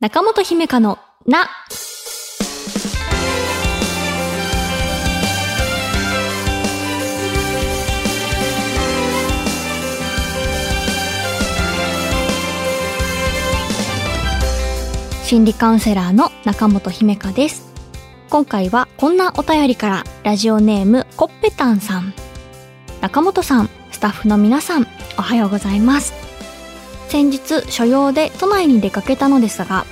[0.00, 1.46] 中本姫香のな。
[15.22, 17.70] 心理カウンセラーの中本姫香です。
[18.30, 22.14] 今回はこんなお便りからラジオネームコッペタンさん。
[23.02, 24.86] 中本さん、スタッフの皆さん、
[25.18, 26.29] おはようございます。
[27.10, 29.84] 先日所用で都内に出かけたのですが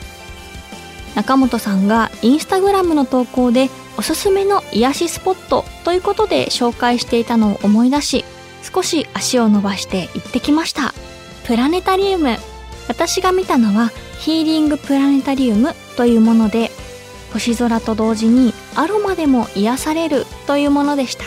[1.17, 8.25] 中本さんがインスタグラムの投稿でおすすめの癒しスポットということで紹介していたのを思い出し
[8.63, 10.95] 少し足を伸ばして行ってきました。
[11.45, 12.37] プラネタリウム。
[12.87, 16.71] 私が見たのはヒーリングプラネタリウムというもので
[17.33, 21.25] 星空と同時にアロマでも癒されるというものでした。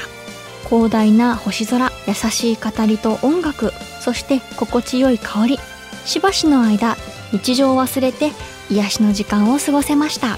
[0.70, 5.60] 広大な星空優しい語りと音楽そして心地よい香り。
[6.06, 6.98] しばしの間
[7.32, 8.32] 日常を忘れて
[8.70, 10.38] 癒しの時間を過ごせました。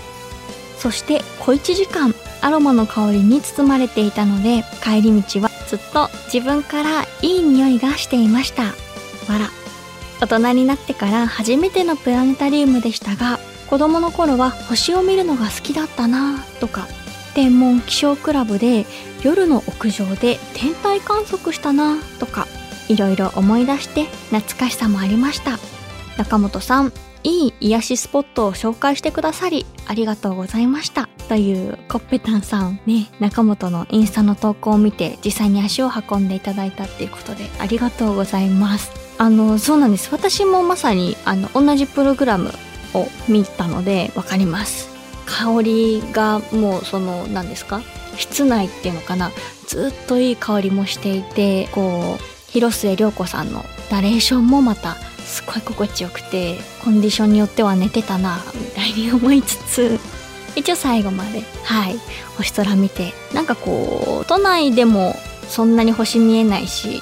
[0.77, 8.63] そして小1時間アロマの香りに包まれていたので帰り道はずっと自分からいい匂いがしていました。
[8.63, 8.69] わ
[9.39, 9.49] ら
[10.19, 13.39] 大人になってから初めてのプラネタリウムでしたが
[13.69, 16.87] 子供の頃は星を見るのが好きだったなとか
[17.33, 18.85] 天文気象クラブで
[19.23, 22.47] 夜の屋上で天体観測したなとか
[22.89, 25.59] いろいろ思い出して懐かしさもありました。
[26.17, 26.91] 中本さん
[27.23, 31.07] いい癒しスポットを紹介してくださりありがとうございました。
[31.29, 38.91] というコッペタンさんね中本のインスタの投稿を見て実際に足を運んでいただいたっていうことでありがとうございます。
[39.17, 40.09] あのそうなんです。
[40.11, 42.51] 私もまさにあの同じプログラム
[42.93, 44.89] を見たのでわかります。
[45.25, 47.81] 香りがもうその何ですか？
[48.17, 49.31] 室内っていうのかな？
[49.65, 59.99] ずっといい香りもしていてこう広末涼子さんのナレーションもまたすごい心地よくてコンディションによっては寝てたなみたいに思いつつ
[60.55, 61.99] 一応最後まではい
[62.37, 67.01] 星空見てなんかこう都内でもそんなに星見えないし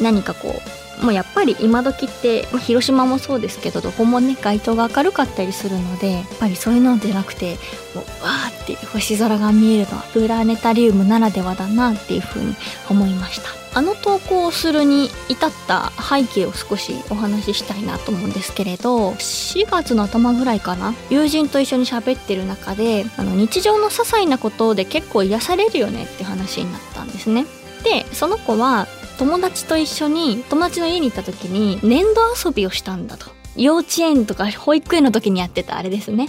[0.00, 0.70] 何かこう
[1.02, 7.56] もうやっぱり今時って、まあ、広島もそうですけどどこもね街灯が明るかったりするのでやっぱりそういうのじゃなくて
[7.94, 12.54] もうわーって星空が見えるのはプラネタリウムならではだなっていうふうに
[12.90, 13.64] 思いました。
[13.76, 27.46] あの投稿をするに至った背景を少しお話ししたいなと思うんですけれど4月の頭ぐらいかな友人と一緒に喋ってる中であの日常の些細なことで結構癒されるよねって話になったんですね。
[27.82, 28.86] でその子は
[29.18, 33.26] 友達と一緒に友達の家に行った時に粘土遊びをしたんだと
[33.56, 36.28] 幼稚園とか保育園の時にやってたあれですね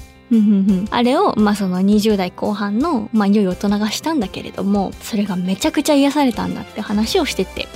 [0.90, 7.68] あれを、まあ、その20代後半の、まあ、良い大人がしたんだけれども、それがめちゃくちゃ癒されたんだって話をしてて。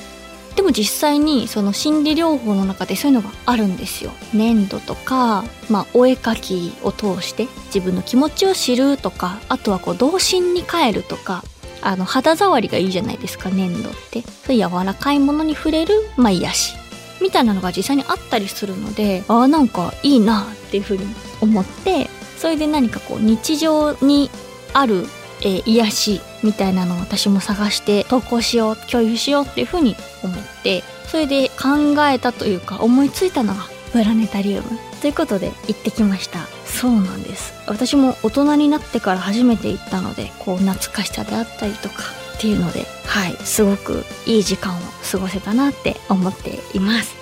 [0.56, 4.12] でも実際にその心理療法の中でそういうのがあるんですよ。
[4.34, 11.46] 粘土とか、まあ、お絵描きを通して自分の気持ちを知るとか、あとはこう童心に帰るとか、
[11.82, 14.22] あの肌触りがいいじゃないですか、粘土って。
[14.46, 16.74] そういう柔らかいものに触れる、まあ、癒し。
[17.22, 21.06] みたいなのが実際にあったりするので、ああ、なんかいいなっていうふうに
[21.42, 24.32] 思って、それで何かこう日常に
[24.74, 25.06] ある、
[25.42, 36.40] えー癒しみたいなのを私も探して投稿しよう共有しようっていうふうに思ってそれで考えたというか思いついたのがプラネタリウムということで行ってきました。
[36.66, 37.54] そうなんです。
[37.68, 42.04] 私も大人になってから初めて行ったのでこう懐かしさであったりとか
[42.38, 44.80] っていうのではいすごくいい時間を
[45.12, 47.16] 過ごせたなって思っています。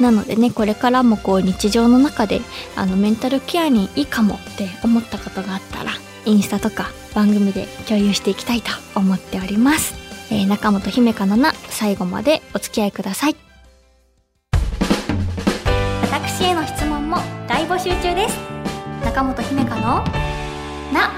[0.00, 2.40] なのでねこれからもこう日常の中で
[2.76, 5.92] あのメンタルケアにいいかもって思ったことがあったら
[6.24, 9.94] インスタとか番組で共有していきたいと思っております、
[10.30, 13.36] えー中本姫香のな最後までお付き合いください。
[16.10, 16.83] 私への質問も
[17.64, 18.38] 大募集中です。
[19.06, 20.04] 中本姫香の
[20.92, 21.10] な。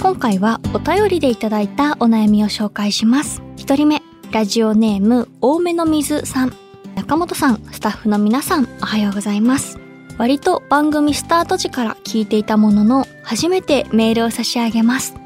[0.00, 3.42] 今回はお便りでいただいたお悩みを紹介します。
[3.56, 4.00] 一人目
[4.30, 6.52] ラジオネーム多めの水さん。
[6.94, 9.80] 中本さんスタッフの皆さんおはようございます。
[10.18, 15.16] 割と番組スタート時から聞いていたものの初めてメールを差し上げます。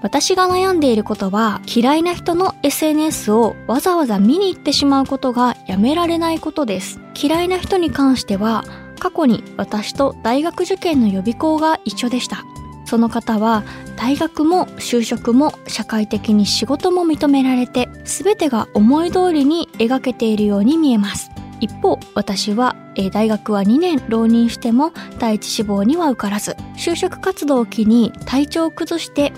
[0.00, 7.00] 私が悩んでいることは嫌いな人の SNS をわざわざ見に行ってしまうことがやめられないことです。
[7.20, 8.64] 嫌いな人に関しては
[9.00, 12.44] 過去に私と大学受験の予備校が一緒でした。
[12.84, 13.64] その方は
[13.96, 21.30] 大学も就職も社会的に仕事も認められて全てが思い通りに描けているように見えます。
[21.60, 29.32] 一方私は、えー大学は2年浪人しても第一志望には受からず就職活動を機に体調を崩して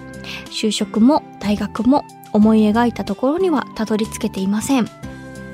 [0.50, 4.88] 就職も大学も思い描いたところにはたどり着けていません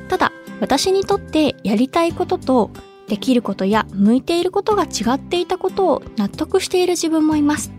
[0.09, 2.71] ただ私にとってやりたいことと
[3.09, 7.71] できることや向いていることが違っていたことを納得している自分もいます。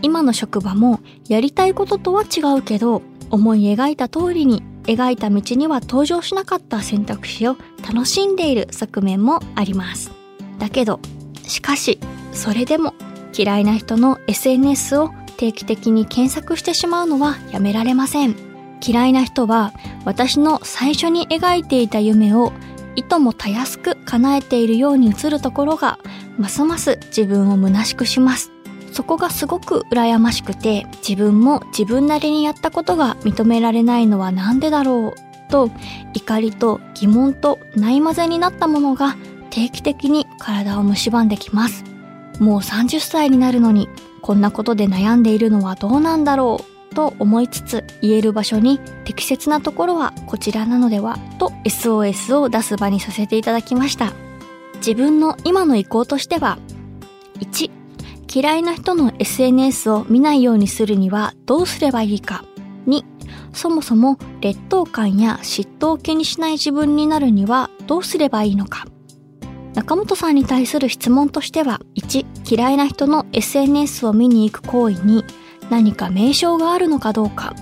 [0.00, 7.56] 今の職場もやりたいこととは違うけど思い描いた通りに描いた道には登場しなかった選択肢を
[7.86, 10.10] 楽しんでいる側面もあります。
[10.58, 11.00] だけど、
[11.44, 12.00] しかし、
[12.32, 12.94] それでも
[13.36, 15.10] 嫌いな人の SNS を
[15.42, 18.36] 定期的に検索してしまうのはやめられません。
[18.80, 19.72] 嫌いな人は
[20.04, 22.52] 私の最初に描いていた夢を
[22.94, 25.98] いともたやすく叶えているように映るところが
[26.38, 28.52] ますます自分を虚しくします。
[28.92, 35.70] そこがすごく羨ましくて自分も自分なりにやったことが認められないのは何でだろうと
[36.14, 39.16] 怒りと疑問とないまぜになったものが
[39.50, 41.82] 定期的に体を蝕んできます。
[42.38, 43.88] もう30歳になるのに
[44.22, 54.12] こんなことで悩んでいるのはどうなんだろうと思いつつ言える場所に適切なところはこちらなのではと SOS を出す場にさせていただきました。
[54.76, 56.58] 自分の今の意向としては
[57.38, 57.70] 1
[58.34, 62.44] 嫌いな人の SNS を見ないようにするにはどうすればいいか。
[62.86, 63.04] 2、
[63.52, 68.86] そもそも劣等感や嫉妬を気にしない自分になるにはどうすればいいのか。
[69.74, 75.24] 中本さんに対する質問としては、1、嫌いな人の SNS を見に行く行為に
[75.70, 77.54] 何か名称があるのかどうか。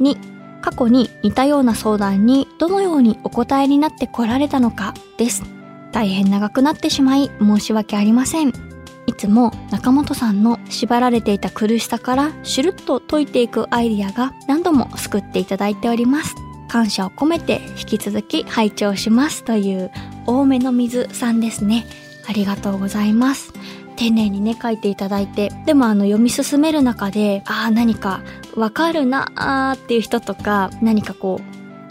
[0.00, 5.42] 2、過去に似たような相談にどのようにお答えになってこられたのかです。
[5.92, 8.52] 大変長くなってしまい申し訳ありません。
[9.06, 16.34] いつも中本さんの縛られていた苦しさからシュルッと解いていくアイディアが何度も救っていただいております。
[16.68, 19.90] 感謝を込めて引き続き拝聴しますという
[20.26, 21.86] 多めの水さんですね。
[22.28, 23.52] ありがとうございます。
[23.96, 28.20] 丁寧にね書いていただいてでもあの読み進める中でああ何か
[28.54, 31.40] わかるなあっていう人とか何かこ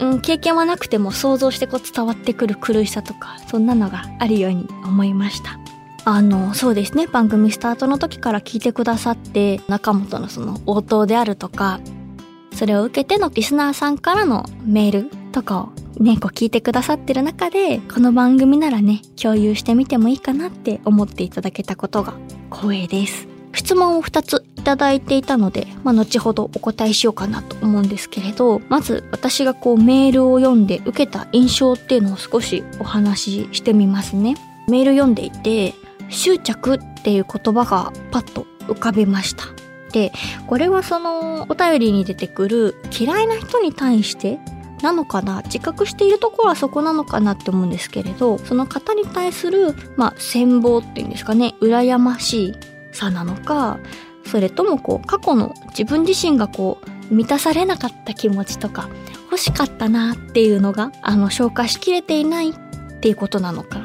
[0.00, 5.58] う、うん、経験はなくても想像してこう伝わってくる苦しさとかそんなのがあるように思いました
[6.08, 11.80] あの、そうですね、番組スタートの時から聞いてくださって、中本のその応答であるとか、
[12.52, 22.14] それを受けてのリスナーさんからのメールとかをね、こう聞いてくださってる中で、この番組ならね、共有してみてもいいかなって思っていただけたことが
[22.52, 23.26] 光栄です。
[23.54, 34.36] 質問を2ついただいていたので、まあ、後ほどお答えしようかなと思うんですけれど、まず私がこうメールを読んで受けた印象っていうのを少しお話ししてみますね。
[34.68, 35.74] メール読んでいて、
[36.10, 39.44] 執着っていう言葉がパッと浮かびました。
[39.92, 40.12] で、
[40.46, 44.38] これはそのお便りに出てくる嫌いな人に対して
[44.82, 45.42] なのかな？
[45.42, 51.54] 自覚しているところはそこなのかなって思うんですけれどその方に対するまあ羨望っていうんですかね？
[51.60, 52.54] 羨まし
[52.92, 53.78] さなのか
[54.24, 56.80] それともこう過去の自分自身がこ
[57.10, 58.88] う満たされなかった気持ちとか
[59.24, 62.54] 欲しかったなっていうのがあの消化しきれていないっ
[63.00, 63.80] ていうことなのか。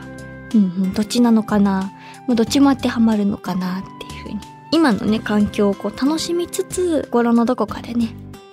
[0.54, 1.92] うんうんどっちなのかな？
[2.28, 4.40] もうどっちも当てはまるのかなっていうふうに。
[4.74, 8.10] 今のね環境をこう楽しみつつ心のどこかでね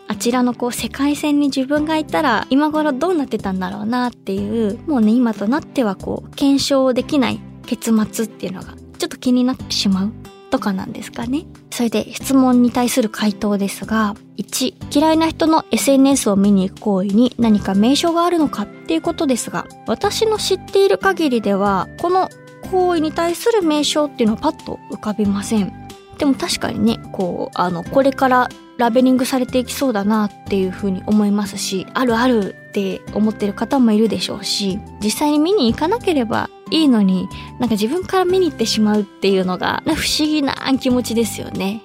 [0.09, 10.13] あちらのこう世界線に自分がいたら今頃どうなってたんだろうなっていうもうね今となってはこう検証できない結末っていうのがちょっと気になってしまう
[10.51, 11.45] とかなんですかね。
[11.71, 22.31] それで質問に対する回答ですが、1、嫌いな人の SNS を見に行く行為に何か名称があるのかっていうことですが、私の知っている限りでは、この
[22.71, 25.73] 行為に対する名称っていうのはパッと浮かびません。
[26.19, 41.83] でも確かにね、こう、あの、これからラベリングされていきそうだなっていうふうに思いますし、あるあるって思ってる方もいるでしょうし、実際に見に行かなければいいのに、なんか自分から見に行ってしまうっていうのが、不思議な気持ちですよね。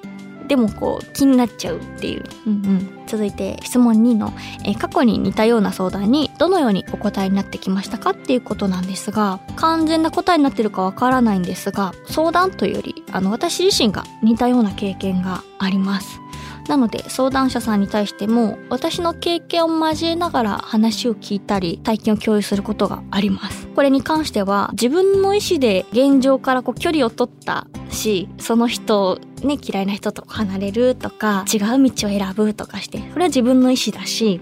[0.47, 2.23] でもこう気になっちゃうっていう。
[2.45, 4.33] うんうん、続いて質問2の、
[4.65, 16.22] え過去に似たような相談にどのようにお答えになってきましたかっていうことなんですが、完全な答えになってるかわからないんですが、相談というより、あの私自身が似たような経験があります。
[16.67, 23.67] なので相談者さんに対しても私の経験を交えながら話を聞いたり体験を共有することがあります。
[23.67, 34.41] これに関しては自分の意思で現状からこう距離を取ったし、その人ね、嫌いな人と離れるとか、違う道を選ぶとかして、それは自分の意思だし、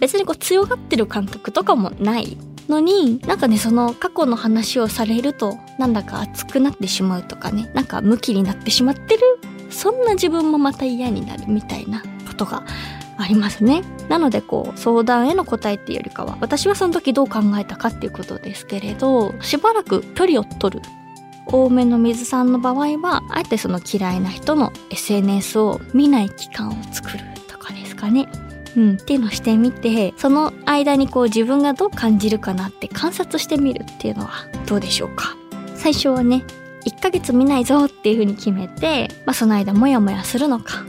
[0.00, 2.36] 別にこう強がってる感覚とかもない
[2.68, 9.20] のに、なんかね、その過去の話をされると、なんだか熱くなってしまうとかね、なんかムキになってしまってる
[9.78, 12.64] そんな自分もまた嫌になるみたいなことが
[13.16, 13.82] ありますね。
[14.08, 20.82] なのでこう相談への答えっていうよりかは私はその時どう考えたかっていうことですけれどしばらく距離を取る
[21.46, 28.28] 多めの水さんの場合はあえてその嫌いな人の SNS を見ない期間を作るとかですかね。
[28.76, 35.36] うん、っていうのをしてみてその間にこう自分がどう感じるかなって観察してみるっていうのはどうでしょうか
[35.74, 36.44] 最初はね
[36.88, 40.84] 1ヶ月見ないぞっていうふうに決めて、まあ、その間モヤモヤするのか。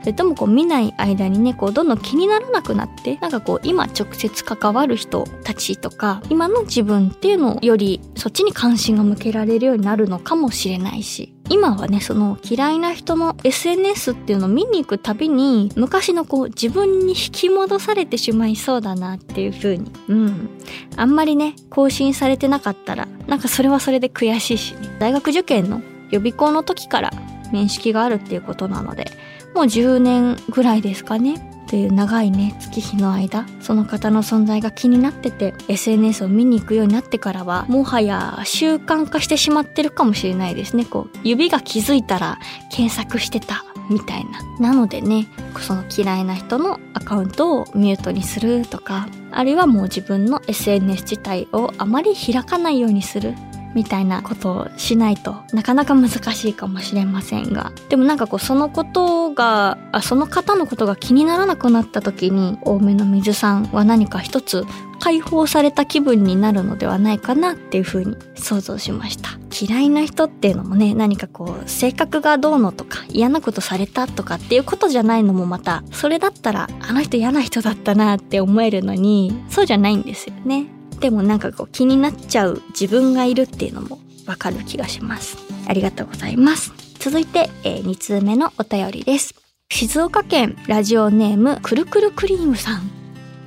[0.00, 19.90] それともこう見ない間にねこうどんどん気にならなくなってなんかこう今直接関わる人たちとか今の自分っていうのをよりそっちに関心が向けられるようになるのかもしれないし今はねその嫌いな人の SNS っていうのを見に行くたびに昔のこう自分に引き戻されてしまいそうだなっていう風に。
[20.08, 20.48] うん。
[20.96, 27.10] あんまりね更新されてなかったらなんかそれはそれで悔しいし、ね、大学受験の予備校の時から
[27.52, 29.06] 面識があるっていうことなので
[29.54, 31.53] もう10年ぐらいですかね。
[31.66, 40.84] という長いね月日の間その方の存在が気になってて SNS を見に行くようになってからはもはや習慣化してしまってるかもしれないですね。
[40.84, 42.38] こう指が気づいたら
[42.70, 44.70] 検索してたみたいな。
[44.70, 45.26] なのでね
[45.60, 53.34] その嫌いな人のアカウントをミュートにするとかあるいはもう自分の SNS 自体をあまり開かないようにする。
[53.74, 57.72] みたいなことをしないとなかなか難しいかもしれませんが。
[57.88, 64.64] でもなんかこうそのことがあその方のことが気にならなくなった時に多めの水さんは何か一つ
[65.00, 69.30] 解放された気分になるのではないかなっていうふうに想像しました。
[69.54, 80.66] 嫌いな人っていうのもね何かこう性格がどうのとか嫌なことされたとかっていうことじゃないのもまたそれだったらあの人嫌な人だったなって思えるのにそうじゃないんですよね。
[81.04, 85.36] でもなんかこう気になっちゃう自分がいるっていうのもわかる気がします。
[85.68, 86.72] ありがとうございます。
[86.98, 89.34] 続いて、えー、2通目のお便りです。
[89.70, 92.90] 静岡県ラジオネームくるくるクリームさん。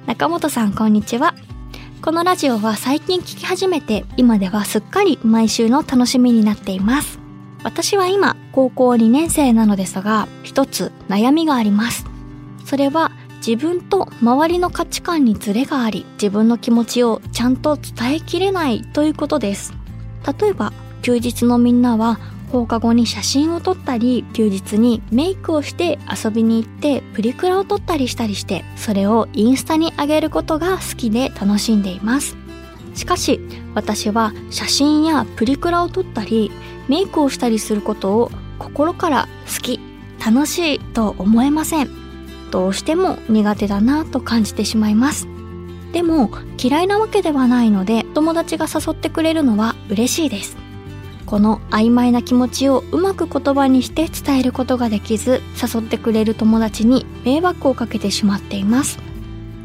[0.05, 1.33] 中本さんこんにちは。
[2.03, 7.17] このラジオは最近聞き始めて今ではすっかり毎週の楽しみになっています。
[7.63, 12.05] 私は今高校2年生なのですが一つ悩みがあります。
[12.65, 19.73] それは自分と周りの価値観にズレがあり自分の気持ちをちゃんと伝えきれないということです。
[20.39, 22.19] 例えば休日のみんなは
[22.51, 32.37] 放課後に写真を撮ったり休日にメイクをして遊びに行ってプリクラを撮ったりしたりしてそれをインスタに上げることが好きで楽しんでいます。
[32.95, 33.39] しかし
[33.75, 36.51] 私は写真やプリクラを撮ったり
[36.87, 39.79] メイクをしたりすることを心から好き
[40.25, 42.06] 楽しいと思えません。
[42.51, 45.27] どうしても苦手だなと感じてしまいます。
[45.93, 50.57] でも嫌いなわけではないので友達が誘ってくれるのは嬉しいです。
[51.25, 58.99] この曖昧な気持ちをうまく言葉にして伝えることができず誘ってくれる友達に迷惑をかけてしまっています。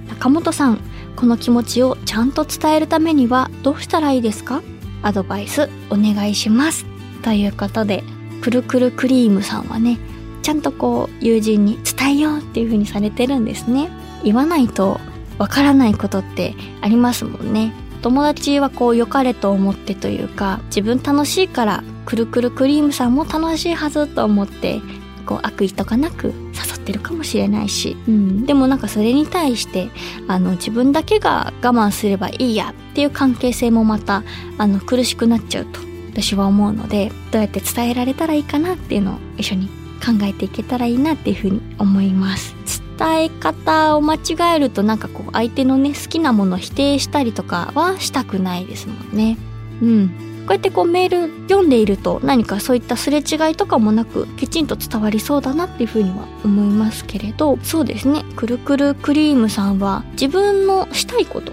[0.09, 0.81] 中本さん
[1.15, 4.63] この気持ちをちゃんと伝えるためにはどうしたらいいですか？
[5.03, 6.87] アドバイスお願いします。
[7.23, 8.03] ということで
[8.41, 9.99] くるくるクリームさんはね
[10.43, 13.89] ちゃんとこう友人に伝えようっていう風にされてるんですね。
[14.25, 15.01] 言わないと
[15.39, 17.73] わからないことってありますもんね。
[18.03, 24.81] 友達はこう良かれと思ってというか自分楽しいからくるくるクリームさんも楽しいはずと思って
[25.25, 26.33] こう悪意とかなく誘
[26.77, 29.89] ってるかもしれないし、うん、でもなんかそれに対して
[30.27, 34.25] あの自分だけが我慢すればいいやっていう関係性もまた
[34.59, 35.81] あの苦しくなっちゃうと
[36.13, 42.57] 私は思うのでどうやって伝えられたらいいかなっていうのを一緒に考えていけたらいいなっていうふうに思います。
[42.99, 49.39] 伝え方を間違えるとなんかこう相手のね好きなものを否定したりとかはしたくないですもんね。
[49.81, 50.09] うん。
[50.43, 57.59] こうやってこうメール読んでいると何かそういったすれ違いとかもなくきちんと伝わりそうだなっていうふうには思いますけれど。
[57.63, 58.25] そうですね。
[58.37, 61.53] くるくるクリームさんは自分のしたいこと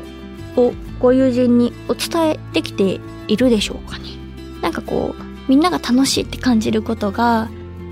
[0.59, 4.05] をご友人にお伝えできているでしょうかね。
[4.61, 7.49] なんかこうみんなが楽しいって感じることが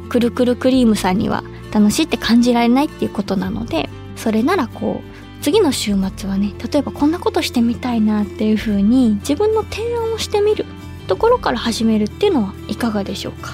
[0.08, 10.66] くるくるクリームさんには楽しいって感じられないっていうことなのでそれならこう次の週末はね例えばこんなことしてみたいなっていう風に自分の提案をしてみる
[11.08, 13.54] ところから始めるっていうのはいかがでしょうか？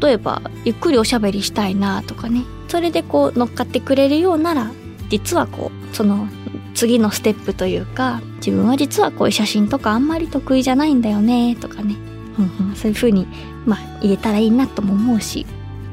[0.00, 2.44] 例えばゆっくりおしゃべりしたいなとかね。
[2.68, 4.72] それでこう乗っかってくれるようなら
[5.10, 6.26] 実はこうその
[6.74, 11.96] 次のステップというか自分は実はこういう写真とかあんまり得意じゃないんだよねとかね、
[12.38, 13.26] うんうん、そういう風に
[13.66, 15.46] まあ言えたらいいなとも思うし。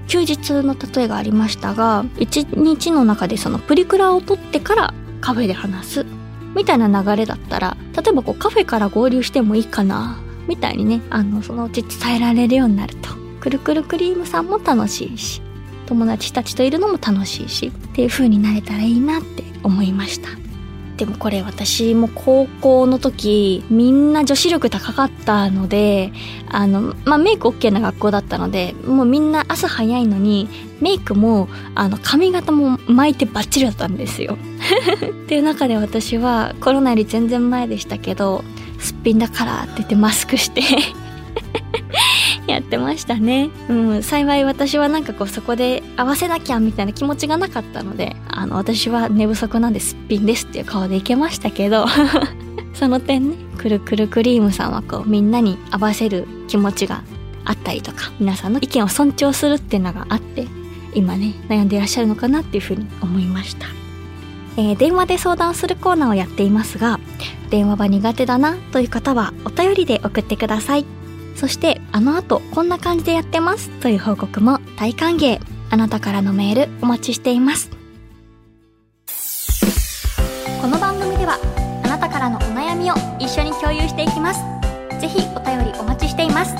[0.09, 6.05] 休日の例えがありましたが一日の中でそのプリクラを撮ってからカフェで話す
[6.55, 13.19] みたいな流れだったら例えばこうカフェから合流してもいいかなみたいにねあのそのうち伝えられるようになると。
[13.39, 15.41] くるくるクリームさんも楽しいし
[15.85, 20.48] 友達たちといるのも楽しいしっていう風になれたらいいなって思いました。
[20.99, 26.11] でもこれ私も高校の時みんな女子力高かったので
[26.49, 30.49] あの、まあ、メイク OK な学校だったのでもうみんな朝早いのに
[30.81, 34.37] メイクもあの髪型も巻いてバッチリだったんですよ。
[35.23, 38.43] っていう中で私はコロナより全然前でしたけど、
[38.79, 40.61] すっぴんだからって言ってマスクして
[42.51, 43.49] やってましたね。
[43.69, 51.85] うん、幸い私はなんかこうそこで合わせなきゃみたいな気持ちがなかったので、あの、私は寝不足なんですっぴんですっていう顔でいけましたけど、
[52.73, 57.03] その点ね、くるくるクリームさんはこうみんなに合わせる気持ちが
[57.45, 60.47] あったりとか、皆さんの意見を尊重するっていうのがあって、
[60.93, 63.67] 今ね、悩んでいらっしゃるのかなっていうふうに思いました。
[64.57, 66.99] えー、電話で相談するコーナーをやっていますが、
[67.49, 70.98] 電話は苦手だなという方はお便りで送ってください。
[71.35, 75.39] そしてあの後こんな感じでやってますという報告も大歓迎。
[75.71, 77.69] あなたからのメールお待ちしています。
[80.61, 81.37] この番組では
[81.83, 84.41] あなたからのお悩みを一緒に共有していきます。
[84.99, 86.55] ぜひお便りお待ちしています。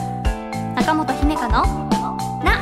[0.76, 1.90] 中本姫香の
[2.44, 2.60] な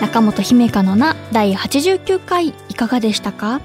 [0.00, 3.60] 中本姫香のな第89回いかがでしたか？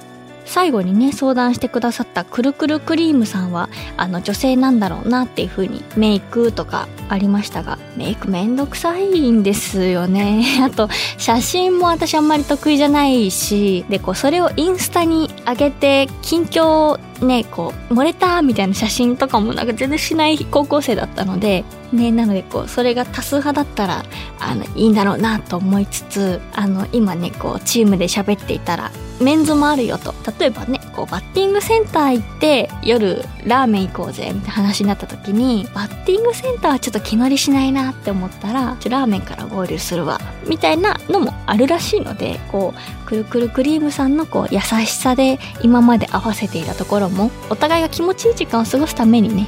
[0.45, 10.45] 最後にね相談してくださったくるくるクリームさんはあの女性なんだろうなっていうふうにメイクとかありましたがメイクめんどくさいんですよね。
[10.63, 24.05] あと写真も私あんまり得意じゃないしでこうそれをインスタに上げて近況ねこう漏れたみたいな写真とかもなんか全然しない高校生だったのでねなのでこうそれが多数派だったら
[24.39, 30.13] あのいいんだろうなと思いつつあの今ねこうチームで喋っていたらメンズもあるよと。
[30.39, 42.73] 例えばねこうバッティングセンター行って夜ラーメン行こうぜみたいな話になった時にバッティングセンターはちょっと気乗りしないななって思ったらラーメンから合流するわみたいなのもあるらしいのでこ
[43.05, 49.47] うくるくるクリームさんのこう優しさで今まで合わせていたところもお互いが気持ちいい時間を過ごすためにね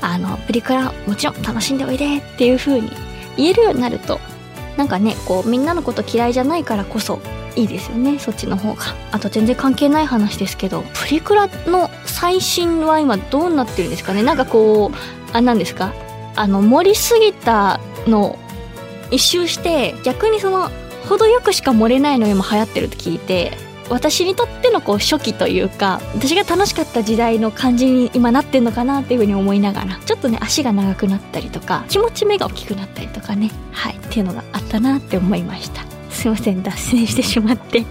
[0.00, 2.90] あのプリクラもちろん楽しんでおいでっていう風に
[3.36, 4.20] 言えるようになると
[4.76, 7.20] なんかねこうみんなのこと嫌いじゃないからこそ
[7.56, 8.84] いいですよねそっちの方が。
[9.10, 14.22] あと全然関係ない話ですけどプリクラの最新は今どうなってるんですかね？
[14.22, 15.92] なんかこうあなんですか？
[16.34, 18.38] あの盛りすぎたの
[19.10, 20.70] 一周して逆にその
[21.08, 23.52] 程よくしか盛れないの今流行ってるって聞いて
[23.90, 35.82] 私にとってのこう初期というか私が楽しかった時代の感じに今なってんのかなっていうふうに思いながらちょっとね足が長くなったりとか気持ち目が大きくなったりとかねはいっていうのがあったなって思いました。
[36.10, 37.84] すいません脱線してしまって。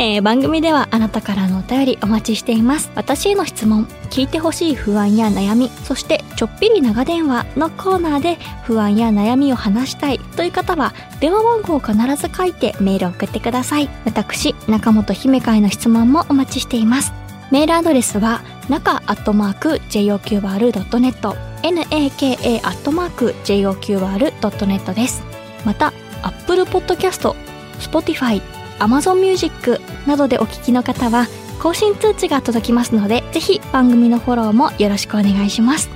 [0.00, 2.90] えー、番組ではあなたからのお便りお待ちしています。
[2.94, 13.88] 私への質問聞いてほしい不安や悩みそしてちょっぴり長電話のコーナーで不安や悩みを話したいという方は電話番号を必ず書いてメールを送ってください。
[14.04, 17.12] 私中本姫会の質問もお待ちしています。
[17.50, 25.24] メールアドレスは中アットマーク JOQR.net naka アットマーク JOQR.net です。
[25.64, 27.34] また Apple Podcast
[27.80, 28.40] Spotify
[28.78, 31.26] Amazon Music などでお聞きの方は
[31.60, 35.90] 更新通知が届きますのでぜひ番組のフォローもよろしくお願いします。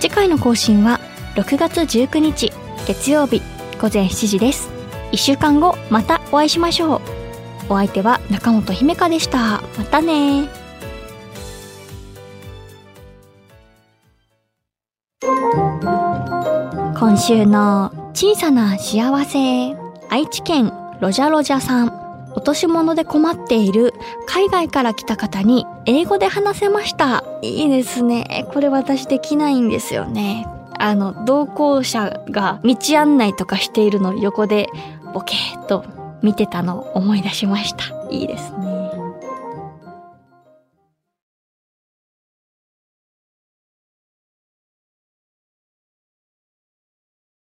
[0.00, 1.00] 次回の更新は
[1.36, 2.52] 6月19日
[2.86, 3.40] 月曜日
[3.80, 4.68] 午前7時です。
[5.12, 7.00] 1週間後またお会いしましょう。
[7.70, 9.62] お相手は中本姫香でした。
[9.78, 10.48] またね。
[16.98, 19.74] 今週の小さな幸せ。
[20.10, 22.04] 愛知県ロジャロジャさん
[22.34, 23.94] 落とし物で困っている
[24.26, 27.24] 海外から来た方に英語で話せました。
[27.42, 28.46] いいですね。
[28.52, 30.46] これ私できないんですよね。
[30.78, 34.68] あの、同行者が道案内とかしているの横で
[35.12, 35.84] ボケーっと
[36.22, 37.84] 見てたのを思い出しました。
[38.10, 38.73] いいですね。